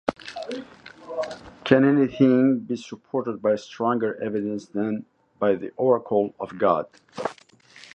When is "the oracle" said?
5.53-6.33